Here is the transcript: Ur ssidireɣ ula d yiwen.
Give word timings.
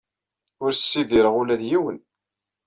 Ur 0.63 0.71
ssidireɣ 0.73 1.35
ula 1.41 1.55
d 1.59 1.63
yiwen. 1.69 1.99